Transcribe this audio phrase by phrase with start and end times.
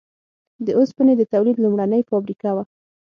[0.65, 2.63] د اوسپنې د تولید لومړنۍ فابریکه وه.